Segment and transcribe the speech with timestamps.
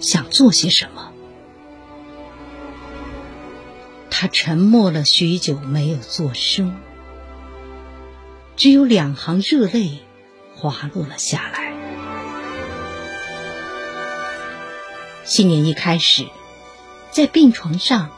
[0.00, 1.12] 想做些什么。
[4.10, 6.74] 他沉默了许久，没有作声，
[8.56, 10.00] 只有两行热泪
[10.56, 11.72] 滑落了下来。
[15.24, 16.26] 新年一开始，
[17.10, 18.10] 在病床上，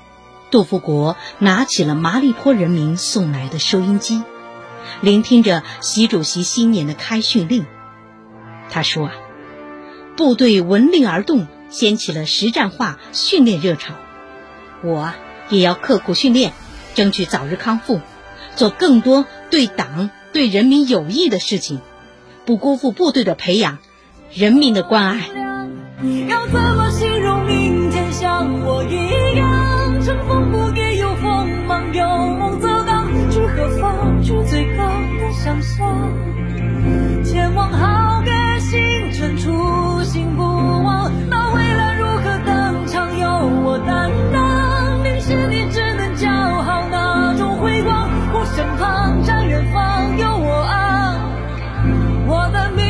[0.51, 4.23] 杜富国拿起了麻栗坡人民送来的收音机，
[5.03, 7.67] 聆听着习主席新年的开训令。
[8.71, 9.15] 他说：“啊，
[10.17, 13.95] 部队闻令而动，掀起了实战化训练热潮。
[14.83, 15.12] 我。”
[15.51, 16.52] 也要刻苦训练，
[16.95, 18.01] 争取早日康复，
[18.55, 21.80] 做更多对党、对人民有益的事情，
[22.47, 23.78] 不辜负部队的培养、
[24.33, 25.27] 人民的关爱。
[26.28, 34.23] 要怎么形容明天像我一样，乘风不跌有锋芒，有梦则刚，去何方？
[34.23, 37.73] 去最高的想象，前往
[48.55, 51.15] 身旁，站远方，有我啊，
[52.27, 52.89] 我的命。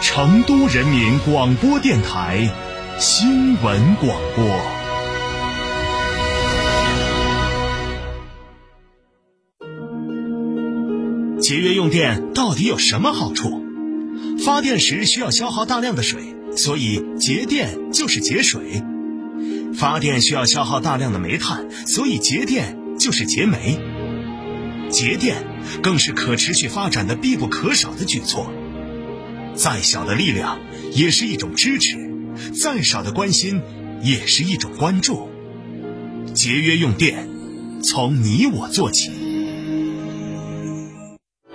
[0.00, 2.48] 成都人民广播电台
[2.98, 4.44] 新闻广播。
[11.40, 13.62] 节约用电到底有什么好处？
[14.44, 18.60] 发电时需要消耗大量的水，所以节电就是节水；
[19.74, 23.78] 发电需要消耗大量的煤炭，所以节电就是节煤。
[24.90, 25.44] 节电
[25.82, 28.50] 更是可持续发展的必不可少的举措。
[29.54, 30.58] 再小的力量
[30.92, 31.96] 也是一种支持，
[32.60, 33.62] 再少的关心
[34.02, 35.28] 也是一种关注。
[36.34, 37.28] 节约用电，
[37.82, 39.12] 从你我做起。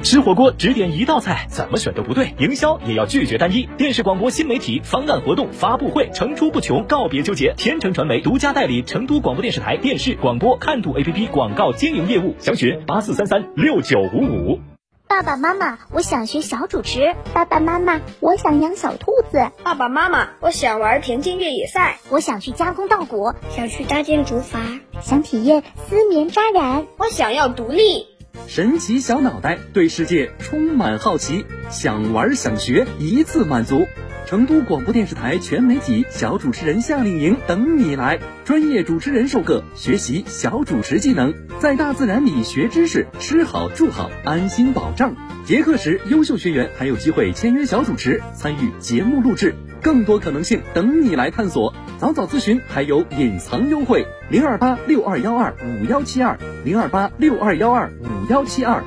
[0.01, 2.33] 吃火锅只点一道菜，怎么选都不对。
[2.39, 3.67] 营销也要拒绝单一。
[3.77, 7.53] 电视广播新媒体方案活动发布会层出不穷，告别纠结。
[7.57, 14.68] 天成传媒独家代理成都广播电视台电视广播看度 APP 广告经营业务，详询八四三三六九五五。
[15.09, 17.15] 爸爸妈妈，我想学小主持。
[17.33, 19.49] 爸爸妈妈，我想养小兔子。
[19.63, 21.97] 爸爸妈妈，我想玩田径越野赛。
[22.09, 26.85] 我想去加工稻谷，想去搭建竹筏，想体验丝棉扎染。
[26.97, 28.05] 我想要独立。
[28.45, 33.87] 神奇小脑袋对世界充满好奇，想玩想学，一次满足。
[34.29, 45.15] 成都广播电视台全媒体小主持人夏令营等你来，专业主持人授课，学习小主持技能，在大自然里学知识，吃好住好，安心保障。
[45.45, 51.73] 结课时，优秀学员还有机会签约小主持，参与节目录制，更多可能性等你来探索。
[51.97, 58.83] 早早咨询还有隐藏优惠，零二八六二幺二五幺七二零二八六二幺二五幺七二，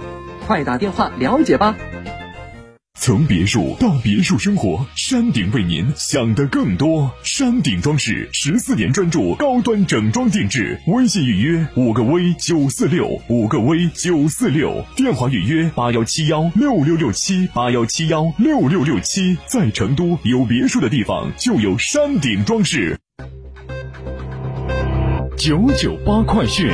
[0.47, 1.75] 快打电话了解吧。
[3.05, 7.13] 从别墅到别墅生活，山顶为您想的更多。
[7.25, 19.37] 山顶装饰十四年专注高端整装定制，微信预约五个 V 九四六五个 V 九四六，电话预约八幺七幺六六六七八幺七幺六六六七。
[19.49, 22.97] 在成都有别墅的地方就有山顶装饰。
[25.37, 26.71] 九九八快讯。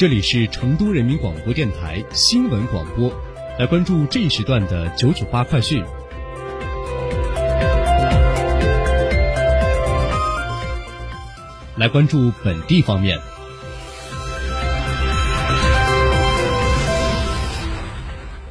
[0.00, 3.12] 这里是成都人民广播电台新闻广播，
[3.58, 5.84] 来关注这一时段的九九八快讯。
[11.76, 13.18] 来关注本地方面。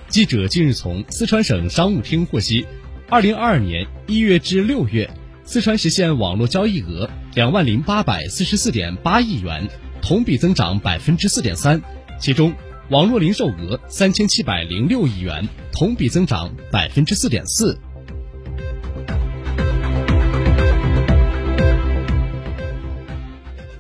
[0.08, 2.64] 记者近日从四川省商务厅获悉，
[3.10, 5.10] 二零二二年一月至六月，
[5.46, 9.68] 四川实现网络交易额两万零八百四十四点八亿元。
[10.02, 11.82] 同比增长百分之四点三，
[12.20, 12.54] 其中
[12.90, 17.80] 网络零售额三千七百零六亿元，同比增长百分之四点四。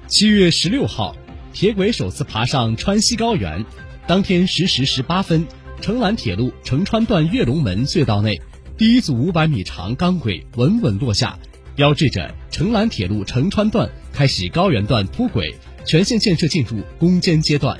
[0.07, 1.15] 七月十六号。
[1.51, 3.65] 铁轨首次爬上川西高原。
[4.07, 5.45] 当天十时十八分，
[5.81, 8.39] 成兰铁路成川段跃龙门隧道内，
[8.77, 11.37] 第一组五百米长钢轨稳稳落下，
[11.75, 15.53] 标志着成兰铁路成川段开始高原段铺轨，
[15.89, 17.75] 全线建设进入攻坚阶段。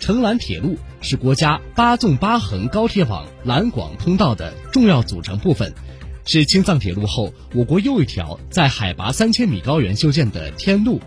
[0.00, 5.72] 成兰铁路是国家八纵八横高铁网兰广通道的重要组成部分，
[6.26, 11.00] 是青藏铁路后我国又一条在海拔三千米高原修建的天路。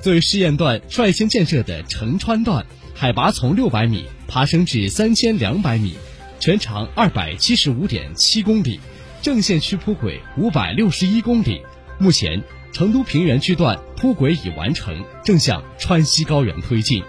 [0.00, 2.64] 作为试验段率先建设的成川段，
[2.94, 4.06] 海拔从六百米。
[4.28, 5.94] 爬升至三千两百米，
[6.40, 8.80] 全长二百七十五点七公里，
[9.22, 11.62] 正线区铺轨五百六十一公里。
[11.98, 12.42] 目前，
[12.72, 17.02] 成都平原区段铺轨已完成，正向川西高原推进。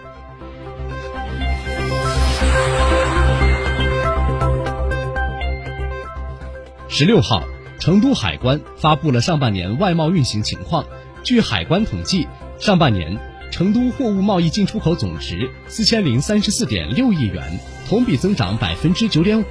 [6.88, 7.44] 十六号，
[7.80, 10.86] 成都海关发布了上半年外贸运行情况。
[11.24, 12.28] 据海关统计，
[12.60, 13.18] 上半年。
[13.50, 19.46] 成都货物贸易进出口总值四千零三十四点六亿元，同比增长百分之九点五，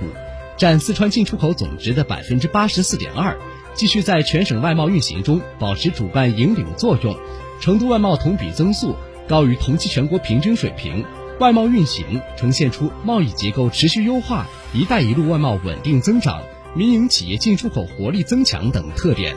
[0.58, 3.36] 占四川进出口总值的百分之八十四点二，
[3.76, 7.16] 继续在全省外贸运行中保持主干引领作用。
[7.60, 8.94] 成都外贸同比增速
[9.28, 11.04] 高于同期全国平均水平，
[11.40, 16.42] 外贸运行呈现出贸易结构持续优化、一带一路外贸稳定增长、
[16.74, 19.36] 民营企业进出口活力增强等特点。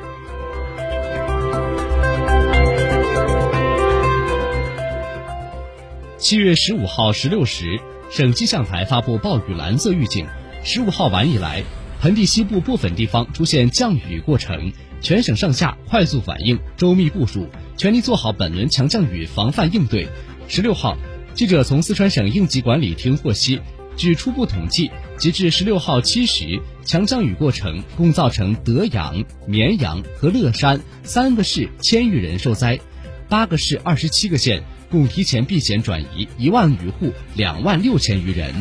[6.18, 7.80] 七月十五号十六时，
[8.12, 10.28] 省气象台发布暴雨蓝色预警。
[10.62, 11.64] 十五号晚以来，
[12.02, 20.08] 盆地西部部分地方出现降雨过程，全省上下快速反应，周密部署，全力做好本轮强降雨防范应对。
[20.48, 20.98] 十六号，
[21.34, 23.60] 记者从四川省应急管理厅获悉，
[23.98, 32.80] 据初步统计，截至十六号七时，强降雨过程共造成德阳、绵阳和乐山三个市千余人受灾，
[33.28, 34.64] 八个市二十七个县。
[34.92, 38.52] 共提前避险转移一万余户，两万六千余人。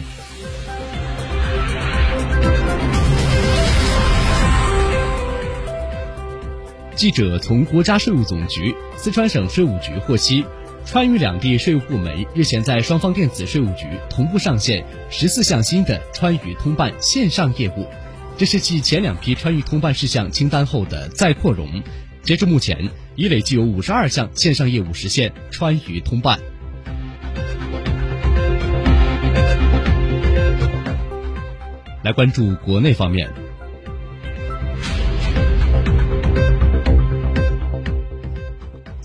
[6.98, 10.44] 记者从国家税务总局、四川省税务局获悉，
[10.84, 17.86] 川渝两地税务部门日前在双方电子税务局同步上线十四项新的川渝通办线上业务，
[18.36, 21.68] 这是继前两批川渝通办事项清单后的再扩容。
[22.24, 26.40] 截至目前，已累计有五十二项线上业务实现川渝通办。
[32.02, 33.30] 来关注国内方面，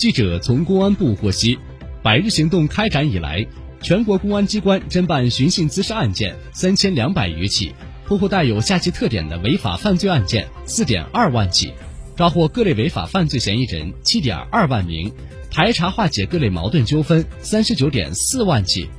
[0.03, 1.57] 记者从公安部获悉，
[2.01, 3.47] 百日行动开展以来，
[3.79, 7.73] 全国公安机关侦办寻衅滋事案件三千两百余起，
[8.05, 11.71] 破获带有下级特点的违法犯罪案件四点二万起。
[12.17, 15.09] 抓获各类违法犯罪嫌疑人七点二万名，
[15.49, 18.89] 排查化解各类矛盾纠纷三十九点四万起。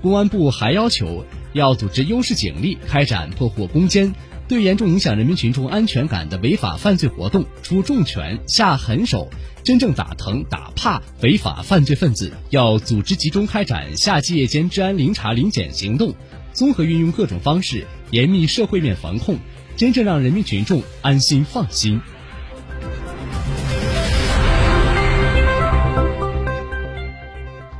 [0.00, 1.24] 公安部还要求
[1.54, 4.14] 要组织优势警力开展破获攻坚，
[4.46, 9.30] 对严重影响人民群众安全感的违法犯罪活动出重拳下狠手，
[9.62, 12.30] 真正打疼打怕违法犯罪分子。
[12.50, 16.14] 要组织集中开展夏季夜间治安零查临检行动，
[16.52, 19.38] 综合运用各种方式严密社会面防控，
[19.76, 22.00] 真正让人民群众安心放心。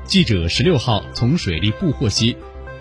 [0.07, 2.37] 记者十六号从水利部获悉，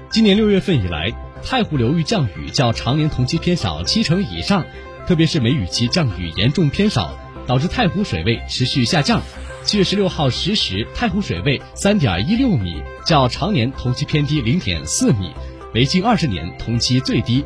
[0.10, 1.12] 今年六月份以来，
[1.46, 4.66] 太湖流域降雨较常年同期偏少七成以上，
[5.06, 9.22] 特别是梅雨期降雨严重偏少，导致太湖水位持续下降。
[9.64, 15.32] 七月十六号十时，太湖水位三点一六米，较常年同期偏低零点四米，
[15.74, 17.44] 为近二十年同期最低。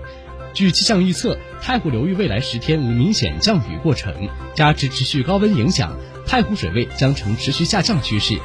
[0.53, 4.13] 据气象预测，太湖流域未来十天无明显降雨过程，
[4.55, 8.39] 加之持续高温影响，太湖水位将呈持续下降趋势。